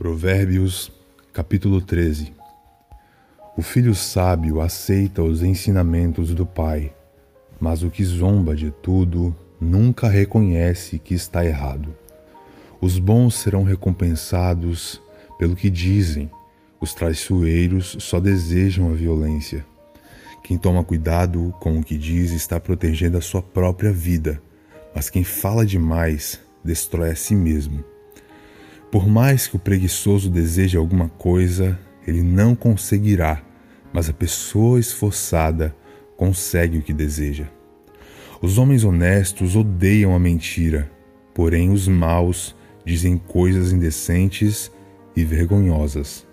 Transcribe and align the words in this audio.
Provérbios, 0.00 0.90
capítulo 1.30 1.78
13 1.78 2.32
O 3.54 3.60
filho 3.60 3.94
sábio 3.94 4.62
aceita 4.62 5.22
os 5.22 5.42
ensinamentos 5.42 6.32
do 6.32 6.46
pai, 6.46 6.90
mas 7.60 7.82
o 7.82 7.90
que 7.90 8.02
zomba 8.02 8.56
de 8.56 8.70
tudo 8.70 9.36
nunca 9.60 10.08
reconhece 10.08 10.98
que 10.98 11.12
está 11.12 11.44
errado. 11.44 11.94
Os 12.80 12.98
bons 12.98 13.34
serão 13.34 13.62
recompensados 13.62 15.02
pelo 15.38 15.54
que 15.54 15.68
dizem, 15.68 16.30
os 16.80 16.94
traiçoeiros 16.94 17.98
só 18.00 18.18
desejam 18.18 18.90
a 18.90 18.94
violência. 18.94 19.66
Quem 20.42 20.56
toma 20.56 20.82
cuidado 20.82 21.54
com 21.60 21.78
o 21.78 21.84
que 21.84 21.98
diz 21.98 22.32
está 22.32 22.58
protegendo 22.58 23.18
a 23.18 23.20
sua 23.20 23.42
própria 23.42 23.92
vida, 23.92 24.40
mas 24.94 25.10
quem 25.10 25.24
fala 25.24 25.66
demais 25.66 26.40
destrói 26.64 27.10
a 27.10 27.14
si 27.14 27.34
mesmo. 27.34 27.84
Por 28.90 29.06
mais 29.06 29.46
que 29.46 29.54
o 29.54 29.58
preguiçoso 29.58 30.28
deseje 30.28 30.76
alguma 30.76 31.08
coisa, 31.10 31.78
ele 32.04 32.22
não 32.22 32.56
conseguirá, 32.56 33.40
mas 33.92 34.08
a 34.08 34.12
pessoa 34.12 34.80
esforçada 34.80 35.74
consegue 36.16 36.78
o 36.78 36.82
que 36.82 36.92
deseja. 36.92 37.46
Os 38.42 38.58
homens 38.58 38.82
honestos 38.82 39.54
odeiam 39.54 40.12
a 40.12 40.18
mentira, 40.18 40.90
porém 41.32 41.70
os 41.70 41.86
maus 41.86 42.56
dizem 42.84 43.16
coisas 43.16 43.70
indecentes 43.70 44.72
e 45.14 45.24
vergonhosas. 45.24 46.26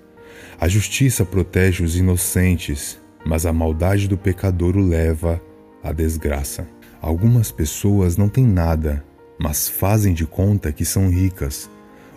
A 0.60 0.68
justiça 0.68 1.24
protege 1.24 1.84
os 1.84 1.96
inocentes, 1.96 3.00
mas 3.24 3.46
a 3.46 3.54
maldade 3.54 4.08
do 4.08 4.18
pecador 4.18 4.76
o 4.76 4.82
leva 4.82 5.40
à 5.84 5.92
desgraça. 5.92 6.68
Algumas 7.00 7.52
pessoas 7.52 8.18
não 8.18 8.28
têm 8.28 8.48
nada, 8.48 9.06
mas 9.40 9.70
fazem 9.70 10.12
de 10.12 10.26
conta 10.26 10.72
que 10.72 10.84
são 10.84 11.10
ricas 11.10 11.70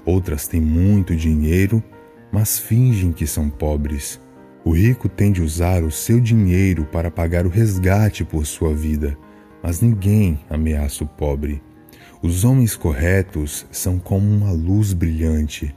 Outras 0.04 0.48
têm 0.48 0.60
muito 0.60 1.14
dinheiro, 1.14 1.82
mas 2.32 2.58
fingem 2.58 3.12
que 3.12 3.26
são 3.26 3.48
pobres. 3.50 4.20
O 4.64 4.72
rico 4.72 5.08
tem 5.08 5.32
de 5.32 5.42
usar 5.42 5.82
o 5.82 5.90
seu 5.90 6.20
dinheiro 6.20 6.84
para 6.84 7.10
pagar 7.10 7.46
o 7.46 7.48
resgate 7.48 8.24
por 8.24 8.46
sua 8.46 8.74
vida, 8.74 9.16
mas 9.62 9.80
ninguém 9.80 10.38
ameaça 10.48 11.04
o 11.04 11.06
pobre. 11.06 11.62
Os 12.22 12.44
homens 12.44 12.76
corretos 12.76 13.66
são 13.70 13.98
como 13.98 14.30
uma 14.30 14.52
luz 14.52 14.92
brilhante, 14.92 15.74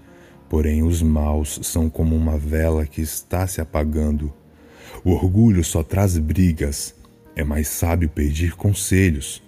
porém 0.50 0.84
os 0.84 1.02
maus 1.02 1.60
são 1.64 1.90
como 1.90 2.16
uma 2.16 2.38
vela 2.38 2.86
que 2.86 3.02
está 3.02 3.48
se 3.48 3.62
apagando. 3.62 4.34
O 5.04 5.12
orgulho 5.12 5.64
só 5.64 5.82
traz 5.82 6.18
brigas, 6.18 6.94
é 7.36 7.44
mais 7.44 7.70
sábio 7.70 8.10
pedir 8.10 8.56
conselhos. 8.56 9.42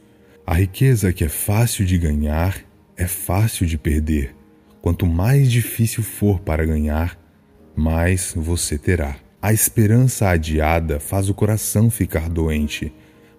A 0.48 0.54
riqueza 0.54 1.12
que 1.12 1.24
é 1.24 1.30
fácil 1.30 1.86
de 1.86 1.98
ganhar 1.98 2.58
é 2.96 3.08
fácil 3.08 3.66
de 3.66 3.78
perder. 3.78 4.34
Quanto 4.86 5.08
mais 5.08 5.52
difícil 5.52 6.04
for 6.04 6.40
para 6.40 6.64
ganhar, 6.64 7.20
mais 7.76 8.36
você 8.38 8.78
terá. 8.78 9.16
A 9.42 9.52
esperança 9.52 10.30
adiada 10.30 11.00
faz 11.00 11.28
o 11.28 11.34
coração 11.34 11.90
ficar 11.90 12.30
doente, 12.30 12.94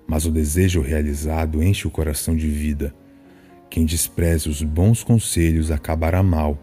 mas 0.08 0.26
o 0.26 0.32
desejo 0.32 0.80
realizado 0.80 1.62
enche 1.62 1.86
o 1.86 1.90
coração 1.90 2.34
de 2.34 2.48
vida. 2.48 2.92
Quem 3.70 3.84
despreza 3.84 4.50
os 4.50 4.60
bons 4.60 5.04
conselhos 5.04 5.70
acabará 5.70 6.20
mal, 6.20 6.58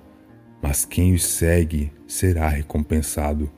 mas 0.61 0.83
quem 0.83 1.13
os 1.13 1.23
segue 1.23 1.89
será 2.05 2.49
recompensado. 2.49 3.49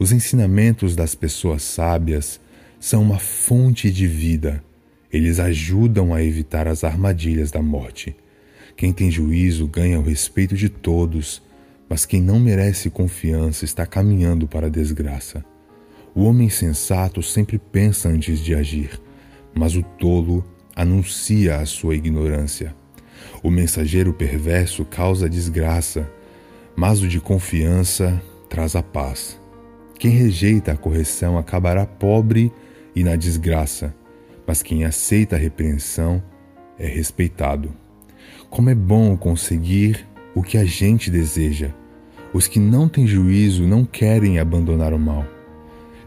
Os 0.00 0.10
ensinamentos 0.10 0.96
das 0.96 1.14
pessoas 1.14 1.62
sábias 1.62 2.40
são 2.80 3.04
uma 3.04 3.20
fonte 3.20 3.88
de 3.88 4.08
vida. 4.08 4.64
Eles 5.12 5.38
ajudam 5.38 6.12
a 6.12 6.24
evitar 6.24 6.66
as 6.66 6.82
armadilhas 6.82 7.52
da 7.52 7.62
morte. 7.62 8.16
Quem 8.74 8.92
tem 8.92 9.10
juízo 9.10 9.66
ganha 9.66 10.00
o 10.00 10.02
respeito 10.02 10.54
de 10.54 10.68
todos, 10.68 11.42
mas 11.88 12.04
quem 12.04 12.20
não 12.20 12.40
merece 12.40 12.90
confiança 12.90 13.64
está 13.64 13.86
caminhando 13.86 14.48
para 14.48 14.66
a 14.66 14.70
desgraça. 14.70 15.44
O 16.14 16.24
homem 16.24 16.48
sensato 16.48 17.22
sempre 17.22 17.58
pensa 17.58 18.08
antes 18.08 18.40
de 18.40 18.54
agir, 18.54 19.00
mas 19.54 19.76
o 19.76 19.82
tolo 19.82 20.44
anuncia 20.74 21.56
a 21.56 21.66
sua 21.66 21.94
ignorância. 21.94 22.74
O 23.42 23.50
mensageiro 23.50 24.12
perverso 24.12 24.84
causa 24.84 25.28
desgraça, 25.28 26.10
mas 26.74 27.02
o 27.02 27.08
de 27.08 27.20
confiança 27.20 28.20
traz 28.48 28.74
a 28.74 28.82
paz. 28.82 29.40
Quem 29.98 30.10
rejeita 30.10 30.72
a 30.72 30.76
correção 30.76 31.38
acabará 31.38 31.86
pobre 31.86 32.52
e 32.94 33.02
na 33.02 33.16
desgraça, 33.16 33.94
mas 34.46 34.62
quem 34.62 34.84
aceita 34.84 35.36
a 35.36 35.38
repreensão 35.38 36.22
é 36.78 36.86
respeitado. 36.86 37.74
Como 38.50 38.70
é 38.70 38.74
bom 38.74 39.16
conseguir 39.16 40.06
o 40.34 40.42
que 40.42 40.58
a 40.58 40.64
gente 40.64 41.10
deseja. 41.10 41.70
Os 42.32 42.46
que 42.46 42.58
não 42.58 42.88
têm 42.88 43.06
juízo 43.06 43.66
não 43.66 43.84
querem 43.84 44.38
abandonar 44.38 44.92
o 44.92 44.98
mal. 44.98 45.24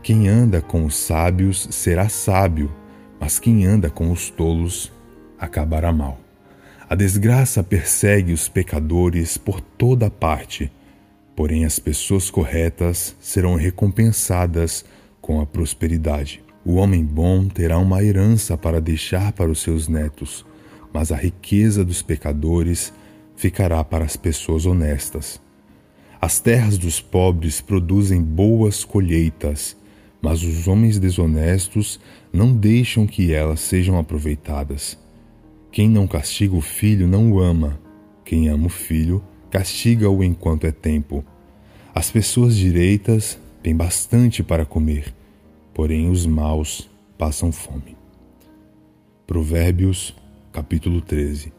Quem 0.04 0.28
anda 0.28 0.62
com 0.62 0.86
os 0.86 0.96
sábios 0.96 1.68
será 1.72 2.08
sábio, 2.08 2.72
mas 3.20 3.40
quem 3.40 3.66
anda 3.66 3.90
com 3.90 4.12
os 4.12 4.30
tolos 4.30 4.92
acabará 5.40 5.92
mal. 5.92 6.20
A 6.88 6.96
desgraça 6.96 7.64
persegue 7.64 8.32
os 8.32 8.48
pecadores 8.48 9.38
por 9.38 9.60
toda 9.60 10.10
parte, 10.10 10.72
porém 11.36 11.66
as 11.66 11.80
pessoas 11.80 12.30
corretas 12.30 13.16
serão 13.20 13.56
recompensadas 13.56 14.86
com 15.22 15.42
a 15.42 15.46
prosperidade. 15.46 16.44
O 16.64 16.76
homem 16.76 17.04
bom 17.04 17.48
terá 17.48 17.78
uma 17.78 18.04
herança 18.04 18.58
para 18.58 18.80
deixar 18.80 19.32
para 19.32 19.50
os 19.50 19.60
seus 19.60 19.88
netos 19.88 20.46
mas 20.94 21.12
a 21.12 21.16
riqueza 21.16 21.84
dos 21.84 22.02
pecadores 22.02 22.94
ficará 23.36 23.84
para 23.84 24.06
as 24.06 24.16
pessoas 24.16 24.66
honestas. 24.66 25.40
As 26.22 26.40
terras 26.40 26.78
dos 26.78 27.00
pobres 27.00 27.62
produzem 27.62 28.22
boas 28.22 28.84
colheitas, 28.84 29.78
mas 30.22 30.44
os 30.44 30.68
homens 30.68 31.00
desonestos 31.00 32.00
não 32.34 32.54
deixam 32.54 33.08
que 33.08 33.32
elas 33.34 33.62
sejam 33.62 33.98
aproveitadas. 33.98 34.98
Quem 35.72 35.88
não 35.88 36.08
castiga 36.08 36.56
o 36.56 36.62
filho 36.62 37.08
não 37.08 37.32
o 37.32 37.40
ama, 37.40 37.80
quem 38.26 38.50
ama 38.50 38.66
o 38.66 38.70
filho 38.70 39.24
castiga-o 39.50 40.24
enquanto 40.24 40.66
é 40.66 40.72
tempo. 40.72 41.24
As 41.94 42.12
pessoas 42.12 42.56
direitas 42.56 43.40
têm 43.64 43.76
bastante 43.76 44.44
para 44.44 44.66
comer, 44.66 45.14
porém 45.74 46.10
os 46.10 46.26
maus 46.26 46.90
passam 47.18 47.52
fome. 47.52 47.98
Provérbios 49.26 50.16
capítulo 50.60 51.02
13 51.02 51.54